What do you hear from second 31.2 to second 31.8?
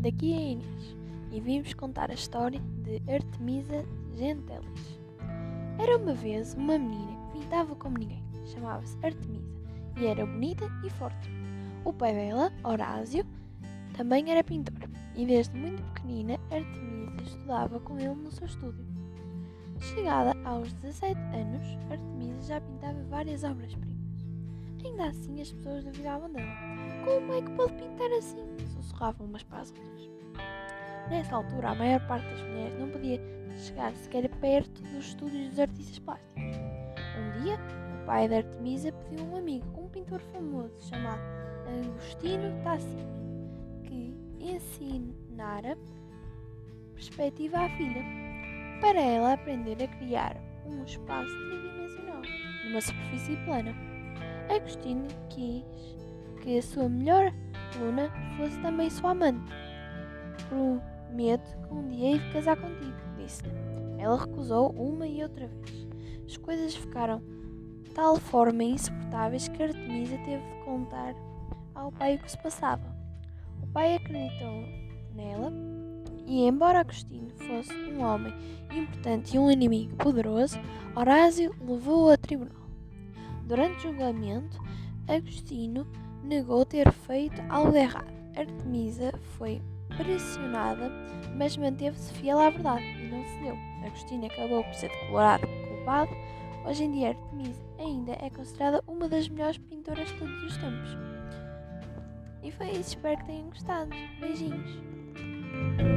altura, a